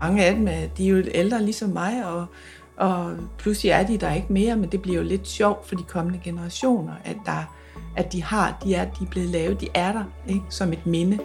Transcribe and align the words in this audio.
Mange 0.00 0.24
af 0.24 0.34
dem, 0.34 0.48
øh, 0.48 0.68
de 0.76 0.86
er 0.86 0.90
jo 0.90 1.02
ældre 1.14 1.42
ligesom 1.42 1.70
mig, 1.70 2.06
og, 2.06 2.26
og 2.76 3.16
pludselig 3.38 3.70
er 3.70 3.86
de 3.86 3.98
der 3.98 4.12
ikke 4.12 4.32
mere, 4.32 4.56
men 4.56 4.72
det 4.72 4.82
bliver 4.82 4.96
jo 4.96 5.02
lidt 5.02 5.28
sjovt 5.28 5.68
for 5.68 5.76
de 5.76 5.82
kommende 5.82 6.20
generationer, 6.24 6.92
at, 7.04 7.16
der, 7.26 7.56
at 7.96 8.12
de 8.12 8.22
har, 8.22 8.58
de 8.64 8.74
er, 8.74 8.84
de 8.84 9.04
er 9.04 9.10
blevet 9.10 9.28
lavet, 9.28 9.60
de 9.60 9.68
er 9.74 9.92
der, 9.92 10.04
ikke? 10.28 10.44
som 10.50 10.72
et 10.72 10.86
minde. 10.86 11.18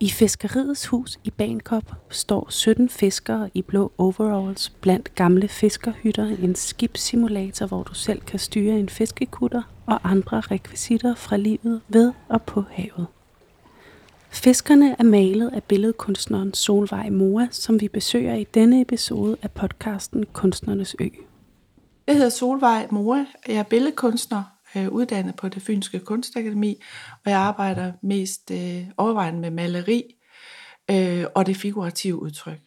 I 0.00 0.10
fiskeriets 0.10 0.86
hus 0.86 1.18
i 1.24 1.30
Bankop 1.30 1.92
står 2.10 2.46
17 2.50 2.88
fiskere 2.88 3.50
i 3.54 3.62
blå 3.62 3.92
overalls 3.98 4.70
blandt 4.70 5.14
gamle 5.14 5.48
fiskerhytter, 5.48 6.24
en 6.24 6.54
skibssimulator, 6.54 7.66
hvor 7.66 7.82
du 7.82 7.94
selv 7.94 8.20
kan 8.20 8.38
styre 8.38 8.78
en 8.78 8.88
fiskekutter 8.88 9.62
og 9.86 10.10
andre 10.10 10.40
rekvisitter 10.40 11.14
fra 11.14 11.36
livet 11.36 11.80
ved 11.88 12.12
og 12.28 12.42
på 12.42 12.64
havet. 12.70 13.06
Fiskerne 14.30 14.96
er 14.98 15.02
malet 15.02 15.50
af 15.52 15.62
billedkunstneren 15.64 16.54
Solvej 16.54 17.08
Moa, 17.10 17.48
som 17.50 17.80
vi 17.80 17.88
besøger 17.88 18.34
i 18.34 18.44
denne 18.44 18.80
episode 18.80 19.36
af 19.42 19.50
podcasten 19.50 20.26
Kunstnernes 20.26 20.96
Ø. 21.00 21.08
Jeg 22.06 22.14
hedder 22.14 22.28
Solvej 22.28 22.86
Moa, 22.90 23.26
jeg 23.48 23.56
er 23.56 23.62
billedkunstner, 23.62 24.42
øh, 24.76 24.88
uddannet 24.88 25.36
på 25.36 25.48
det 25.48 25.62
Fynske 25.62 25.98
Kunstakademi, 25.98 26.82
og 27.24 27.30
jeg 27.30 27.38
arbejder 27.38 27.92
mest 28.02 28.50
øh, 28.50 28.84
overvejende 28.96 29.40
med 29.40 29.50
maleri 29.50 30.14
øh, 30.90 31.24
og 31.34 31.46
det 31.46 31.56
figurative 31.56 32.22
udtryk. 32.22 32.60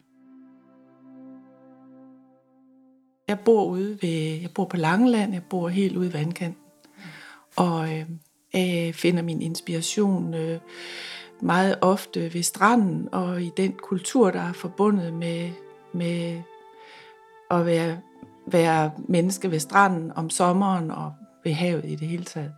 Jeg 3.28 3.38
bor 3.44 3.64
ude 3.64 3.98
ved, 4.02 4.40
jeg 4.40 4.50
bor 4.54 4.64
på 4.64 4.76
Langeland, 4.76 5.32
jeg 5.32 5.42
bor 5.50 5.68
helt 5.68 5.96
ude 5.96 6.08
i 6.08 6.12
vandkanten, 6.12 6.62
og 7.56 7.88
øh, 8.56 8.92
finder 8.92 9.22
min 9.22 9.42
inspiration 9.42 10.34
øh, 10.34 10.58
meget 11.42 11.78
ofte 11.80 12.34
ved 12.34 12.42
stranden 12.42 13.08
og 13.12 13.42
i 13.42 13.50
den 13.56 13.72
kultur, 13.72 14.30
der 14.30 14.40
er 14.40 14.52
forbundet 14.52 15.12
med, 15.12 15.50
med 15.92 16.42
at 17.50 17.66
være, 17.66 17.98
være 18.46 18.90
menneske 19.08 19.50
ved 19.50 19.58
stranden 19.58 20.12
om 20.16 20.30
sommeren 20.30 20.90
og 20.90 21.12
ved 21.44 21.52
havet 21.52 21.84
i 21.84 21.94
det 21.94 22.08
hele 22.08 22.24
taget. 22.24 22.52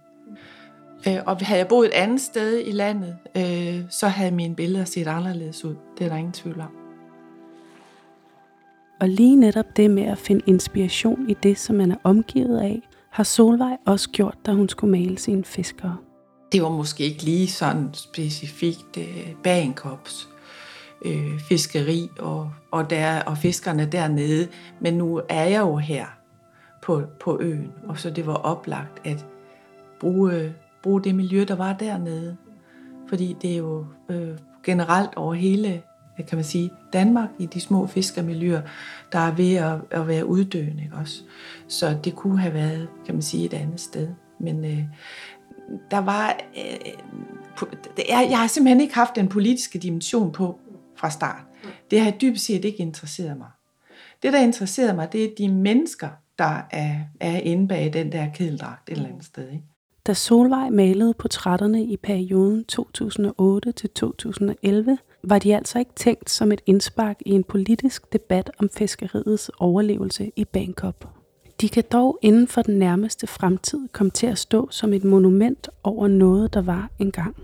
Øh, 1.08 1.16
og 1.26 1.36
havde 1.36 1.58
jeg 1.58 1.68
boet 1.68 1.86
et 1.86 1.92
andet 1.92 2.20
sted 2.20 2.62
i 2.66 2.70
landet, 2.70 3.16
øh, 3.36 3.80
så 3.90 4.08
havde 4.08 4.30
mine 4.30 4.56
billeder 4.56 4.84
set 4.84 5.06
anderledes 5.06 5.64
ud. 5.64 5.74
Det 5.98 6.04
er 6.04 6.08
der 6.08 6.16
ingen 6.16 6.32
tvivl 6.32 6.60
om. 6.60 6.76
Og 9.00 9.08
lige 9.08 9.36
netop 9.36 9.76
det 9.76 9.90
med 9.90 10.02
at 10.02 10.18
finde 10.18 10.44
inspiration 10.46 11.30
i 11.30 11.34
det, 11.42 11.58
som 11.58 11.76
man 11.76 11.90
er 11.90 11.96
omgivet 12.04 12.58
af, 12.58 12.88
har 13.10 13.24
Solvej 13.24 13.76
også 13.86 14.10
gjort, 14.10 14.38
da 14.46 14.52
hun 14.52 14.68
skulle 14.68 14.90
male 14.90 15.18
sine 15.18 15.44
fiskere. 15.44 15.96
Det 16.54 16.62
var 16.62 16.68
måske 16.68 17.04
ikke 17.04 17.22
lige 17.22 17.48
sådan 17.48 17.90
specifikt 17.92 18.96
øh, 18.98 19.34
Bagenkops 19.42 20.28
øh, 21.04 21.40
fiskeri 21.40 22.10
og, 22.18 22.50
og, 22.70 22.90
der, 22.90 23.22
og 23.22 23.38
fiskerne 23.38 23.88
dernede, 23.92 24.48
men 24.80 24.94
nu 24.94 25.20
er 25.28 25.44
jeg 25.44 25.60
jo 25.60 25.76
her 25.76 26.06
på, 26.82 27.02
på 27.20 27.38
øen, 27.40 27.72
og 27.88 27.98
så 27.98 28.10
det 28.10 28.26
var 28.26 28.34
oplagt 28.34 29.06
at 29.06 29.26
bruge, 30.00 30.54
bruge 30.82 31.02
det 31.02 31.14
miljø, 31.14 31.44
der 31.48 31.54
var 31.54 31.72
dernede. 31.72 32.36
Fordi 33.08 33.36
det 33.42 33.52
er 33.52 33.56
jo 33.56 33.86
øh, 34.10 34.38
generelt 34.64 35.14
over 35.16 35.34
hele 35.34 35.82
kan 36.28 36.36
man 36.36 36.44
sige, 36.44 36.70
Danmark 36.92 37.28
i 37.38 37.46
de 37.46 37.60
små 37.60 37.86
fiskermiljøer, 37.86 38.62
der 39.12 39.18
er 39.18 39.34
ved 39.34 39.54
at, 39.54 39.80
at 39.90 40.08
være 40.08 40.26
uddøende. 40.26 40.82
Ikke 40.82 40.96
også? 40.96 41.22
Så 41.68 41.96
det 42.04 42.14
kunne 42.14 42.40
have 42.40 42.54
været, 42.54 42.88
kan 43.06 43.14
man 43.14 43.22
sige, 43.22 43.44
et 43.44 43.54
andet 43.54 43.80
sted. 43.80 44.08
Men 44.40 44.64
øh, 44.64 44.82
der 45.90 45.98
var... 45.98 46.40
Øh, 46.56 46.74
øh, 46.86 48.08
jeg, 48.08 48.26
jeg 48.30 48.38
har 48.38 48.46
simpelthen 48.46 48.80
ikke 48.80 48.94
haft 48.94 49.16
den 49.16 49.28
politiske 49.28 49.78
dimension 49.78 50.32
på 50.32 50.58
fra 50.96 51.10
start. 51.10 51.42
Det 51.90 52.00
har 52.00 52.10
dybest 52.10 52.44
set 52.44 52.64
ikke 52.64 52.78
interesseret 52.78 53.38
mig. 53.38 53.48
Det, 54.22 54.32
der 54.32 54.38
interesserede 54.38 54.94
mig, 54.94 55.12
det 55.12 55.24
er 55.24 55.28
de 55.38 55.48
mennesker, 55.48 56.08
der 56.38 56.60
er, 56.70 57.00
er 57.20 57.38
inde 57.38 57.68
bag 57.68 57.92
den 57.92 58.12
der 58.12 58.30
kedeldragt 58.34 58.88
et 58.88 58.96
eller 58.96 59.08
andet 59.08 59.24
sted. 59.24 59.48
Ikke? 59.48 59.64
Da 60.06 60.14
Solvej 60.14 60.70
malede 60.70 61.14
portrætterne 61.14 61.84
i 61.84 61.96
perioden 61.96 62.64
2008 62.64 63.72
til 63.72 63.90
2011, 63.90 64.98
var 65.22 65.38
de 65.38 65.56
altså 65.56 65.78
ikke 65.78 65.94
tænkt 65.96 66.30
som 66.30 66.52
et 66.52 66.60
indspark 66.66 67.16
i 67.26 67.30
en 67.30 67.44
politisk 67.44 68.12
debat 68.12 68.50
om 68.58 68.68
fiskeriets 68.76 69.50
overlevelse 69.58 70.30
i 70.36 70.44
Bangkok. 70.44 71.23
De 71.60 71.68
kan 71.68 71.84
dog 71.92 72.18
inden 72.22 72.48
for 72.48 72.62
den 72.62 72.78
nærmeste 72.78 73.26
fremtid 73.26 73.88
komme 73.92 74.10
til 74.10 74.26
at 74.26 74.38
stå 74.38 74.68
som 74.70 74.92
et 74.92 75.04
monument 75.04 75.68
over 75.82 76.08
noget, 76.08 76.54
der 76.54 76.62
var 76.62 76.90
engang. 76.98 77.36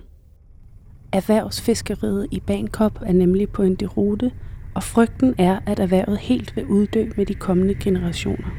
Erhvervsfiskeriet 1.12 2.26
i 2.30 2.40
Bangkok 2.40 3.02
er 3.06 3.12
nemlig 3.12 3.48
på 3.48 3.62
en 3.62 3.74
derute, 3.74 4.32
og 4.74 4.82
frygten 4.82 5.34
er, 5.38 5.58
at 5.66 5.80
erhvervet 5.80 6.18
helt 6.18 6.56
vil 6.56 6.66
uddø 6.66 7.10
med 7.16 7.26
de 7.26 7.34
kommende 7.34 7.74
generationer. 7.74 8.50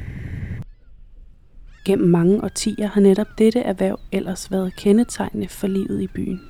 Gennem 1.85 2.09
mange 2.09 2.43
årtier 2.43 2.87
har 2.87 3.01
netop 3.01 3.27
dette 3.37 3.59
erhverv 3.59 3.99
ellers 4.11 4.51
været 4.51 4.75
kendetegnende 4.75 5.47
for 5.47 5.67
livet 5.67 6.01
i 6.01 6.07
byen. 6.07 6.41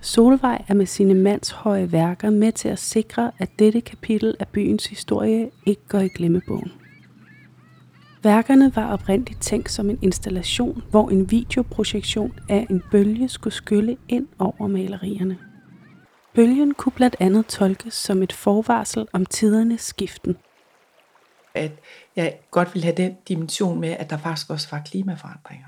Solvej 0.00 0.64
er 0.68 0.74
med 0.74 0.86
sine 0.86 1.14
mandshøje 1.14 1.92
værker 1.92 2.30
med 2.30 2.52
til 2.52 2.68
at 2.68 2.78
sikre, 2.78 3.32
at 3.38 3.48
dette 3.58 3.80
kapitel 3.80 4.34
af 4.40 4.48
byens 4.48 4.86
historie 4.86 5.50
ikke 5.66 5.82
går 5.88 5.98
i 5.98 6.08
glemmebogen. 6.08 6.72
Værkerne 8.24 8.76
var 8.76 8.92
oprindeligt 8.92 9.42
tænkt 9.42 9.70
som 9.70 9.90
en 9.90 9.98
installation, 10.02 10.82
hvor 10.90 11.10
en 11.10 11.30
videoprojektion 11.30 12.38
af 12.48 12.66
en 12.70 12.82
bølge 12.90 13.28
skulle 13.28 13.54
skylle 13.54 13.96
ind 14.08 14.28
over 14.38 14.66
malerierne. 14.66 15.38
Bølgen 16.34 16.74
kunne 16.74 16.92
blandt 16.92 17.16
andet 17.20 17.46
tolkes 17.46 17.94
som 17.94 18.22
et 18.22 18.32
forvarsel 18.32 19.06
om 19.12 19.26
tidernes 19.26 19.80
skiften. 19.80 20.36
At 21.54 21.70
jeg 22.16 22.38
godt 22.50 22.74
ville 22.74 22.84
have 22.84 22.96
den 22.96 23.16
dimension 23.28 23.80
med, 23.80 23.90
at 23.90 24.10
der 24.10 24.16
faktisk 24.16 24.50
også 24.50 24.68
var 24.70 24.82
klimaforandringer. 24.84 25.66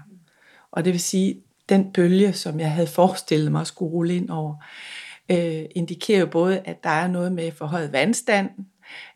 Og 0.71 0.85
det 0.85 0.93
vil 0.93 1.01
sige, 1.01 1.43
den 1.69 1.93
bølge, 1.93 2.33
som 2.33 2.61
jeg 2.61 2.73
havde 2.73 2.89
forestillet 2.89 3.53
mig 3.53 3.67
skulle 3.67 3.93
rulle 3.93 4.17
ind 4.17 4.31
over, 4.31 4.55
øh, 5.31 5.65
indikerer 5.75 6.21
jo 6.21 6.27
både, 6.27 6.59
at 6.59 6.85
der 6.85 6.91
er 6.91 7.09
noget 7.09 7.33
med 7.33 7.53
forhøjet 7.53 7.93
vandstand, 7.93 8.51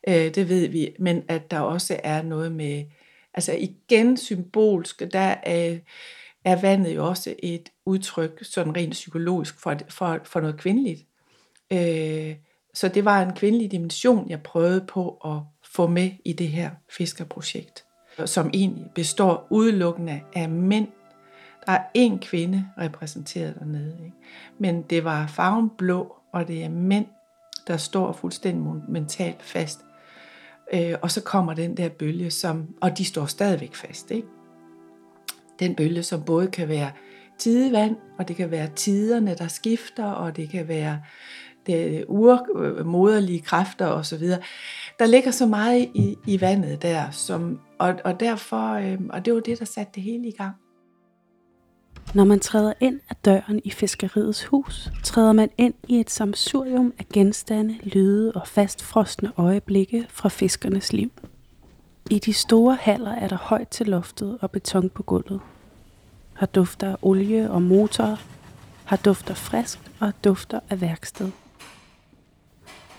øh, 0.09 0.35
det 0.35 0.49
ved 0.49 0.69
vi, 0.69 0.95
men 0.99 1.23
at 1.29 1.51
der 1.51 1.61
også 1.61 2.01
er 2.05 2.23
noget 2.23 2.53
med, 2.53 2.85
altså 3.35 3.53
igen 3.53 4.17
symbolsk, 4.17 5.03
der 5.13 5.35
er, 5.43 5.79
er 6.45 6.61
vandet 6.61 6.95
jo 6.95 7.09
også 7.09 7.35
et 7.39 7.69
udtryk, 7.87 8.45
sådan 8.45 8.77
rent 8.77 8.93
psykologisk, 8.93 9.61
for, 9.61 9.77
for, 9.89 10.19
for 10.25 10.41
noget 10.41 10.57
kvindeligt. 10.57 11.07
Øh, 11.73 12.37
så 12.75 12.89
det 12.89 13.05
var 13.05 13.23
en 13.23 13.33
kvindelig 13.35 13.71
dimension, 13.71 14.31
jeg 14.31 14.43
prøvede 14.43 14.85
på 14.89 15.11
at 15.25 15.39
få 15.65 15.87
med 15.87 16.11
i 16.25 16.33
det 16.33 16.49
her 16.49 16.71
fiskerprojekt, 16.91 17.85
som 18.27 18.51
egentlig 18.55 18.87
består 18.95 19.47
udelukkende 19.51 20.21
af 20.35 20.49
mænd, 20.49 20.89
der 21.67 21.73
er 21.73 21.85
én 21.99 22.19
kvinde 22.19 22.67
repræsenteret 22.79 23.55
dernede. 23.59 23.99
Ikke? 24.05 24.17
Men 24.59 24.83
det 24.83 25.05
var 25.05 25.27
farven 25.27 25.71
blå, 25.79 26.17
og 26.33 26.49
det 26.49 26.65
er 26.65 26.69
mænd, 26.69 27.07
der 27.67 27.77
står 27.77 28.13
fuldstændig 28.13 28.83
mentalt 28.89 29.43
fast. 29.43 29.81
Øh, 30.73 30.95
og 31.03 31.11
så 31.11 31.23
kommer 31.23 31.55
den 31.55 31.77
der 31.77 31.89
bølge, 31.89 32.31
som, 32.31 32.67
og 32.81 32.99
de 32.99 33.05
står 33.05 33.27
stadigvæk 33.27 33.75
fast. 33.75 34.11
Ikke? 34.11 34.29
Den 35.61 35.75
bølge, 35.75 36.03
som 36.03 36.23
både 36.23 36.47
kan 36.47 36.69
være 36.69 36.91
tidevand, 37.39 37.97
og 38.19 38.29
det 38.29 38.37
kan 38.37 38.51
være 38.51 38.69
tiderne, 38.77 39.35
der 39.35 39.49
skifter, 39.49 40.05
og 40.05 40.37
det 40.37 40.51
kan 40.51 40.69
være 40.69 41.01
det 41.67 42.05
urmoderlige 42.09 43.39
øh, 43.39 43.45
kræfter 43.45 43.87
osv. 43.87 44.27
Der 44.99 45.07
ligger 45.07 45.31
så 45.31 45.47
meget 45.47 45.89
i, 45.95 46.17
i 46.27 46.41
vandet 46.41 46.83
der, 46.83 47.11
som, 47.11 47.61
og, 47.79 47.95
og 48.05 48.21
derfor, 48.21 48.73
øh, 48.73 48.99
og 49.11 49.25
det 49.25 49.35
var 49.35 49.41
det, 49.41 49.59
der 49.59 49.65
satte 49.65 49.93
det 49.95 50.03
hele 50.03 50.29
i 50.29 50.33
gang. 50.33 50.55
Når 52.15 52.25
man 52.25 52.41
træder 52.41 52.73
ind 52.81 53.01
ad 53.11 53.17
døren 53.25 53.61
i 53.65 53.71
fiskeriets 53.71 54.45
hus, 54.45 54.89
træder 55.05 55.33
man 55.33 55.51
ind 55.59 55.75
i 55.89 56.01
et 56.01 56.11
samsurium 56.11 56.93
af 56.99 57.07
genstande, 57.13 57.79
lyde 57.83 58.33
og 58.33 58.47
fastfrostende 58.47 59.33
øjeblikke 59.37 60.07
fra 60.09 60.29
fiskernes 60.29 60.93
liv. 60.93 61.11
I 62.11 62.19
de 62.19 62.33
store 62.33 62.79
haller 62.81 63.11
er 63.11 63.29
der 63.29 63.37
højt 63.37 63.69
til 63.69 63.87
loftet 63.87 64.39
og 64.41 64.51
beton 64.51 64.91
på 64.91 65.03
gulvet. 65.03 65.41
Her 66.41 66.47
dufter 66.47 66.97
olie 67.03 67.51
og 67.51 67.63
motor, 67.63 68.19
her 68.91 68.97
dufter 68.97 69.35
frisk 69.35 69.79
og 70.01 70.13
dufter 70.25 70.61
af 70.71 70.81
værksted. 70.81 71.31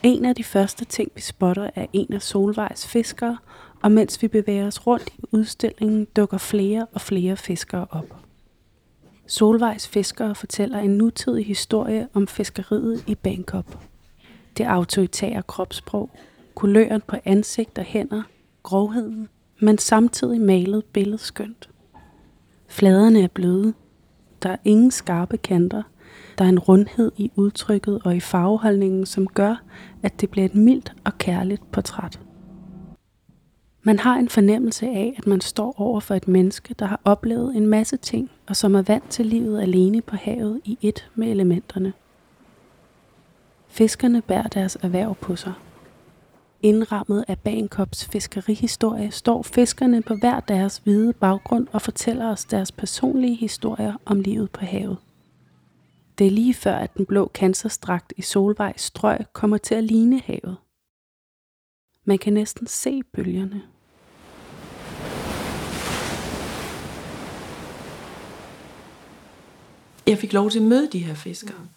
En 0.04 0.26
af 0.26 0.36
de 0.36 0.44
første 0.44 0.86
ting, 0.86 1.12
vi 1.16 1.22
spotter, 1.22 1.70
er 1.76 1.86
en 1.94 2.14
af 2.14 2.22
Solvejs 2.22 2.88
fiskere, 2.88 3.38
og 3.82 3.92
mens 3.92 4.22
vi 4.22 4.28
bevæger 4.28 4.68
os 4.68 4.88
rundt 4.88 5.10
i 5.18 5.22
udstillingen, 5.32 6.06
dukker 6.16 6.38
flere 6.38 6.86
og 6.94 7.02
flere 7.02 7.38
fiskere 7.38 7.88
op. 7.90 8.22
Solvejs 9.32 9.88
fiskere 9.88 10.36
fortæller 10.36 10.80
en 10.80 10.90
nutidig 10.90 11.46
historie 11.46 12.08
om 12.14 12.28
fiskeriet 12.28 13.04
i 13.08 13.16
Bangkok. 13.16 13.66
Det 14.58 14.64
autoritære 14.64 15.44
kropssprog, 15.44 16.10
kuløren 16.56 17.02
på 17.08 17.16
ansigt 17.26 17.78
og 17.78 17.84
hænder, 17.84 18.24
grovheden, 18.64 19.30
men 19.60 19.78
samtidig 19.78 20.42
malet 20.42 20.86
billedskønt. 20.86 21.70
Fladerne 22.68 23.24
er 23.24 23.28
bløde. 23.28 23.74
Der 24.44 24.50
er 24.50 24.58
ingen 24.64 24.92
skarpe 24.92 25.38
kanter. 25.38 25.84
Der 26.38 26.46
er 26.46 26.50
en 26.50 26.60
rundhed 26.60 27.12
i 27.18 27.32
udtrykket 27.36 28.02
og 28.04 28.16
i 28.16 28.20
farveholdningen, 28.20 29.06
som 29.06 29.28
gør, 29.28 29.64
at 30.04 30.22
det 30.22 30.30
bliver 30.30 30.46
et 30.46 30.56
mildt 30.56 30.94
og 31.04 31.18
kærligt 31.18 31.72
portræt. 31.72 32.20
Man 33.84 34.00
har 34.00 34.16
en 34.16 34.30
fornemmelse 34.30 34.86
af, 34.86 35.14
at 35.18 35.28
man 35.28 35.42
står 35.42 35.82
over 35.82 36.00
for 36.00 36.16
et 36.16 36.28
menneske, 36.28 36.76
der 36.80 36.86
har 36.86 37.02
oplevet 37.06 37.56
en 37.56 37.68
masse 37.68 37.98
ting, 37.98 38.32
og 38.48 38.56
som 38.56 38.76
er 38.76 38.82
vant 38.82 39.10
til 39.10 39.26
livet 39.26 39.62
alene 39.62 40.02
på 40.02 40.16
havet 40.16 40.62
i 40.64 40.78
et 40.82 41.10
med 41.16 41.28
elementerne. 41.28 41.94
Fiskerne 43.68 44.22
bærer 44.22 44.48
deres 44.48 44.78
erhverv 44.82 45.16
på 45.16 45.36
sig. 45.36 45.54
Indrammet 46.62 47.26
af 47.28 47.40
Bankops 47.40 48.06
fiskerihistorie 48.06 49.12
står 49.12 49.44
fiskerne 49.44 50.02
på 50.02 50.16
hver 50.16 50.40
deres 50.40 50.82
hvide 50.84 51.14
baggrund 51.14 51.68
og 51.72 51.82
fortæller 51.82 52.32
os 52.32 52.46
deres 52.46 52.72
personlige 52.72 53.36
historier 53.36 53.94
om 54.06 54.20
livet 54.20 54.52
på 54.52 54.66
havet. 54.66 54.98
Det 56.18 56.28
er 56.28 56.32
lige 56.32 56.54
før, 56.54 56.76
at 56.76 56.98
den 56.98 57.06
blå 57.06 57.32
cancerstragt 57.34 58.14
i 58.18 58.22
Solvejs 58.22 58.82
strøg 58.82 59.18
kommer 59.34 59.58
til 59.58 59.76
at 59.76 59.84
ligne 59.84 60.20
havet. 60.20 60.58
Man 62.06 62.18
kan 62.18 62.34
næsten 62.34 62.68
se 62.68 63.02
bølgerne. 63.14 63.62
Jeg 70.08 70.18
fik 70.18 70.34
lov 70.34 70.50
til 70.50 70.60
at 70.60 70.66
møde 70.66 70.90
de 70.92 71.00
her 71.00 71.14
fiskere. 71.14 71.58
Mm. 71.60 71.68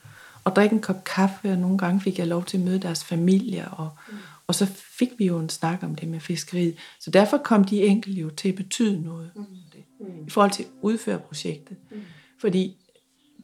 Og 0.44 0.56
drikke 0.56 0.75
en 0.75 0.81
kop 0.81 1.05
kaffe, 1.05 1.50
og 1.50 1.59
nogle 1.59 1.79
gange 1.79 2.00
fik 2.00 2.19
jeg 2.19 2.26
lov 2.26 2.44
til 2.44 2.59
at 2.59 2.65
møde 2.65 2.79
deres 2.79 3.05
familier. 3.05 3.69
Og, 3.69 3.91
mm. 4.09 4.17
og 4.47 4.55
så 4.55 4.67
fik 4.99 5.09
vi 5.19 5.26
jo 5.26 5.38
en 5.38 5.49
snak 5.49 5.82
om 5.82 5.94
det 5.94 6.09
med 6.09 6.21
fiskeriet. 6.21 6.76
Så 7.00 7.11
derfor 7.11 7.38
kom 7.38 7.65
de 7.65 7.82
enkelte 7.82 8.21
jo 8.21 8.31
til 8.31 8.49
at 8.49 8.55
betyde 8.55 9.03
noget. 9.03 9.31
Mm. 9.37 10.26
I 10.26 10.31
forhold 10.31 10.50
til 10.50 10.62
at 10.62 10.69
udføre 10.82 11.19
projektet. 11.19 11.76
Mm. 11.91 12.00
Fordi 12.41 12.76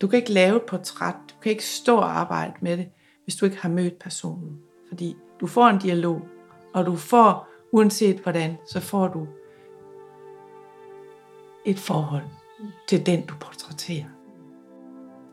du 0.01 0.07
kan 0.07 0.17
ikke 0.17 0.33
lave 0.33 0.57
et 0.57 0.63
portræt, 0.63 1.15
du 1.29 1.35
kan 1.43 1.51
ikke 1.51 1.65
stå 1.65 1.97
og 1.97 2.19
arbejde 2.19 2.53
med 2.61 2.77
det, 2.77 2.89
hvis 3.25 3.37
du 3.37 3.45
ikke 3.45 3.57
har 3.57 3.69
mødt 3.69 3.99
personen. 3.99 4.59
Fordi 4.89 5.17
du 5.41 5.47
får 5.47 5.69
en 5.69 5.79
dialog, 5.79 6.23
og 6.75 6.87
du 6.87 6.97
får, 6.97 7.49
uanset 7.73 8.17
hvordan, 8.17 8.59
så 8.67 8.81
får 8.81 9.09
du 9.09 9.27
et 11.65 11.79
forhold 11.79 12.23
til 12.89 13.07
den, 13.07 13.27
du 13.27 13.35
portrætterer. 13.41 14.05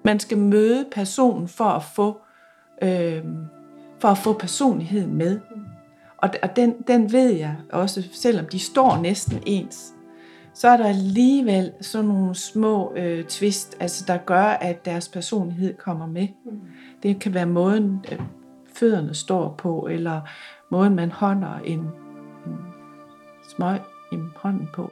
Man 0.05 0.19
skal 0.19 0.37
møde 0.37 0.85
personen 0.91 1.47
for 1.47 1.63
at 1.63 1.83
få, 1.95 2.17
øh, 2.81 3.23
for 3.99 4.07
at 4.07 4.17
få 4.17 4.33
personligheden 4.33 5.13
med. 5.15 5.39
Og, 6.17 6.29
og 6.43 6.55
den, 6.55 6.81
den 6.87 7.11
ved 7.11 7.29
jeg 7.29 7.55
også, 7.69 8.07
selvom 8.11 8.45
de 8.45 8.59
står 8.59 8.97
næsten 8.97 9.43
ens, 9.45 9.93
så 10.53 10.67
er 10.67 10.77
der 10.77 10.85
alligevel 10.85 11.71
sådan 11.81 12.07
nogle 12.07 12.35
små 12.35 12.93
øh, 12.95 13.25
twist, 13.25 13.77
altså 13.79 14.03
der 14.07 14.17
gør, 14.17 14.43
at 14.43 14.85
deres 14.85 15.09
personlighed 15.09 15.73
kommer 15.77 16.07
med. 16.07 16.27
Mm. 16.45 16.59
Det 17.03 17.19
kan 17.19 17.33
være 17.33 17.45
måden, 17.45 18.05
øh, 18.11 18.19
fødderne 18.79 19.13
står 19.13 19.55
på, 19.57 19.87
eller 19.91 20.21
måden, 20.69 20.95
man 20.95 21.11
hånder 21.11 21.55
en, 21.55 21.79
en 22.45 22.57
smøg 23.49 23.79
i 24.11 24.17
hånden 24.35 24.69
på. 24.73 24.91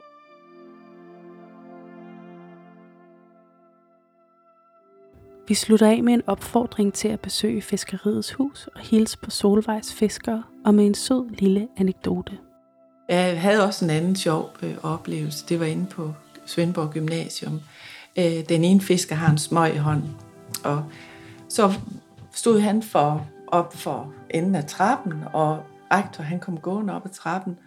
Vi 5.48 5.54
slutter 5.54 5.86
af 5.86 6.02
med 6.02 6.14
en 6.14 6.22
opfordring 6.26 6.94
til 6.94 7.08
at 7.08 7.20
besøge 7.20 7.62
Fiskeriets 7.62 8.32
Hus 8.32 8.68
og 8.74 8.80
hilse 8.80 9.18
på 9.18 9.30
Solvejs 9.30 9.94
fiskere 9.94 10.42
og 10.64 10.74
med 10.74 10.86
en 10.86 10.94
sød 10.94 11.30
lille 11.30 11.68
anekdote. 11.76 12.38
Jeg 13.08 13.40
havde 13.40 13.64
også 13.64 13.84
en 13.84 13.90
anden 13.90 14.16
sjov 14.16 14.50
øh, 14.62 14.74
oplevelse. 14.82 15.46
Det 15.48 15.60
var 15.60 15.66
inde 15.66 15.86
på 15.86 16.12
Svendborg 16.46 16.90
Gymnasium. 16.90 17.60
Øh, 18.18 18.48
den 18.48 18.64
ene 18.64 18.80
fisker 18.80 19.14
har 19.14 19.30
en 19.30 19.38
smøg 19.38 19.74
i 19.74 19.78
hånden, 19.78 20.16
og 20.64 20.84
så 21.48 21.72
stod 22.32 22.60
han 22.60 22.82
for 22.82 23.26
op 23.56 23.74
for 23.74 24.12
enden 24.30 24.54
af 24.54 24.64
trappen, 24.64 25.24
og 25.32 25.62
rektor 25.92 26.24
han 26.24 26.40
kom 26.40 26.58
gående 26.60 26.94
op 26.94 27.04
ad 27.04 27.10
trappen. 27.10 27.58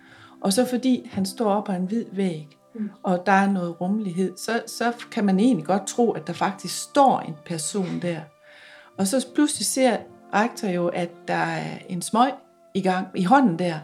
Og 0.41 0.53
så 0.53 0.65
fordi 0.65 1.09
han 1.13 1.25
står 1.25 1.51
op 1.51 1.69
ad 1.69 1.75
en 1.75 1.85
hvid 1.85 2.05
væg, 2.11 2.57
mm. 2.75 2.89
og 3.03 3.23
der 3.25 3.31
er 3.31 3.51
noget 3.51 3.81
rummelighed, 3.81 4.37
så, 4.37 4.61
så 4.67 4.93
kan 5.11 5.25
man 5.25 5.39
egentlig 5.39 5.65
godt 5.65 5.87
tro, 5.87 6.11
at 6.11 6.27
der 6.27 6.33
faktisk 6.33 6.81
står 6.81 7.19
en 7.19 7.35
person 7.45 7.99
der. 8.01 8.19
Og 8.97 9.07
så 9.07 9.27
pludselig 9.35 9.65
ser 9.65 9.97
rektor 10.33 10.67
jo, 10.67 10.87
at 10.87 11.09
der 11.27 11.33
er 11.33 11.77
en 11.89 12.01
smøg 12.01 12.31
i 12.73 12.81
gang 12.81 13.07
i 13.15 13.23
hånden 13.23 13.59
der. 13.59 13.79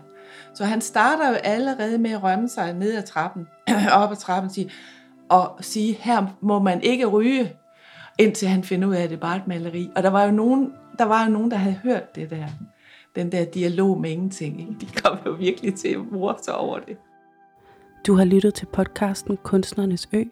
Så 0.53 0.65
han 0.65 0.81
starter 0.81 1.29
jo 1.29 1.35
allerede 1.35 1.97
med 1.97 2.11
at 2.11 2.23
rømme 2.23 2.49
sig 2.49 2.73
ned 2.73 2.95
ad 2.95 3.03
trappen, 3.03 3.47
op 3.91 4.11
ad 4.11 4.15
trappen, 4.15 4.49
sige, 4.49 4.71
og 5.29 5.57
sige, 5.61 5.93
her 5.93 6.25
må 6.41 6.59
man 6.59 6.81
ikke 6.81 7.05
ryge, 7.05 7.53
indtil 8.19 8.47
han 8.47 8.63
finder 8.63 8.87
ud 8.87 8.93
af, 8.93 9.03
at 9.03 9.09
det 9.09 9.15
er 9.15 9.19
bare 9.19 9.37
et 9.37 9.47
maleri. 9.47 9.91
Og 9.95 10.03
der 10.03 10.09
var 10.09 10.23
jo 10.23 10.31
nogen, 10.31 10.73
der, 10.99 11.05
var 11.05 11.25
jo 11.25 11.31
nogen, 11.31 11.51
der 11.51 11.57
havde 11.57 11.75
hørt 11.75 12.15
det 12.15 12.29
der, 12.29 12.47
den 13.15 13.31
der 13.31 13.45
dialog 13.45 14.01
med 14.01 14.11
ingenting. 14.11 14.59
Ikke? 14.59 14.75
De 14.81 14.85
kom 14.85 15.17
jo 15.25 15.31
virkelig 15.31 15.75
til 15.75 15.87
at 15.87 16.11
mor 16.11 16.39
sig 16.41 16.55
over 16.55 16.79
det. 16.79 16.97
Du 18.07 18.15
har 18.15 18.25
lyttet 18.25 18.53
til 18.53 18.65
podcasten 18.65 19.37
Kunstnernes 19.37 20.09
Ø. 20.13 20.23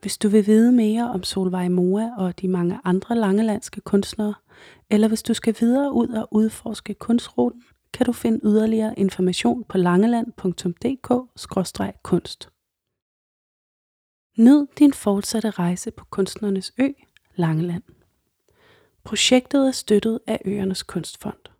Hvis 0.00 0.18
du 0.18 0.28
vil 0.28 0.46
vide 0.46 0.72
mere 0.72 1.10
om 1.10 1.22
Solvej 1.22 1.68
Moa 1.68 2.10
og 2.18 2.40
de 2.40 2.48
mange 2.48 2.80
andre 2.84 3.14
langelandske 3.14 3.80
kunstnere, 3.80 4.34
eller 4.90 5.08
hvis 5.08 5.22
du 5.22 5.34
skal 5.34 5.54
videre 5.60 5.92
ud 5.92 6.08
og 6.08 6.28
udforske 6.30 6.94
kunstruten, 6.94 7.62
kan 7.92 8.06
du 8.06 8.12
finde 8.12 8.40
yderligere 8.44 8.98
information 8.98 9.64
på 9.64 9.78
langeland.dk-kunst. 9.78 12.48
Nyd 14.38 14.66
din 14.78 14.92
fortsatte 14.92 15.50
rejse 15.50 15.90
på 15.90 16.04
Kunstnernes 16.10 16.72
Ø, 16.78 16.88
Langeland. 17.36 17.82
Projektet 19.04 19.66
er 19.66 19.72
støttet 19.72 20.20
af 20.26 20.40
Øernes 20.44 20.82
Kunstfond. 20.82 21.53